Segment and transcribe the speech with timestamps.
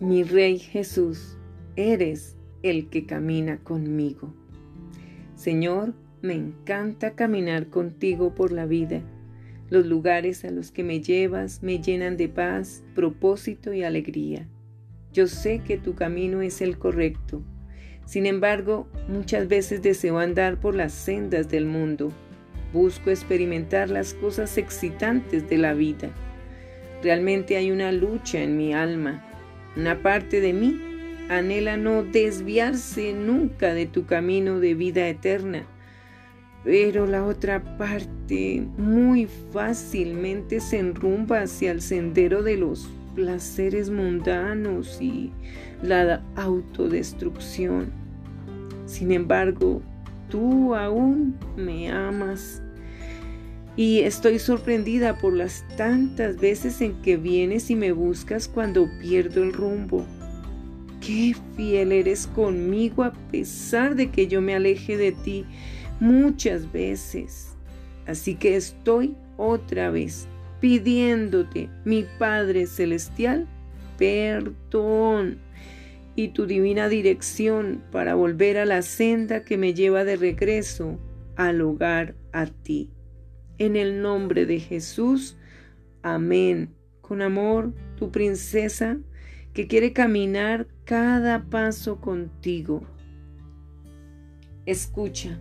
[0.00, 1.36] Mi Rey Jesús,
[1.74, 4.32] eres el que camina conmigo.
[5.34, 5.92] Señor,
[6.22, 9.02] me encanta caminar contigo por la vida.
[9.70, 14.46] Los lugares a los que me llevas me llenan de paz, propósito y alegría.
[15.12, 17.42] Yo sé que tu camino es el correcto.
[18.04, 22.12] Sin embargo, muchas veces deseo andar por las sendas del mundo.
[22.72, 26.12] Busco experimentar las cosas excitantes de la vida.
[27.02, 29.27] Realmente hay una lucha en mi alma
[29.78, 30.80] una parte de mí
[31.28, 35.66] anhela no desviarse nunca de tu camino de vida eterna,
[36.64, 44.98] pero la otra parte muy fácilmente se enrumba hacia el sendero de los placeres mundanos
[45.00, 45.30] y
[45.80, 47.92] la autodestrucción.
[48.84, 49.80] Sin embargo,
[50.28, 52.62] tú aún me amas
[53.78, 59.44] y estoy sorprendida por las tantas veces en que vienes y me buscas cuando pierdo
[59.44, 60.04] el rumbo.
[61.00, 65.44] Qué fiel eres conmigo a pesar de que yo me aleje de ti
[66.00, 67.56] muchas veces.
[68.04, 70.26] Así que estoy otra vez
[70.60, 73.46] pidiéndote, mi Padre Celestial,
[73.96, 75.38] perdón
[76.16, 80.98] y tu divina dirección para volver a la senda que me lleva de regreso
[81.36, 82.90] al hogar a ti.
[83.58, 85.36] En el nombre de Jesús.
[86.02, 86.74] Amén.
[87.00, 88.98] Con amor, tu princesa
[89.52, 92.82] que quiere caminar cada paso contigo.
[94.64, 95.40] Escucha.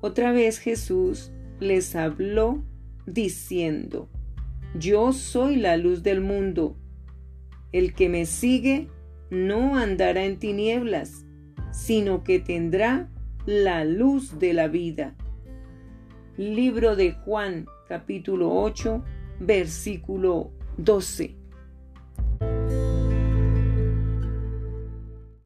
[0.00, 2.64] Otra vez Jesús les habló
[3.06, 4.08] diciendo,
[4.78, 6.76] Yo soy la luz del mundo.
[7.72, 8.88] El que me sigue
[9.30, 11.26] no andará en tinieblas,
[11.72, 13.10] sino que tendrá
[13.44, 15.14] la luz de la vida.
[16.40, 19.04] Libro de Juan, capítulo 8,
[19.40, 21.36] versículo 12.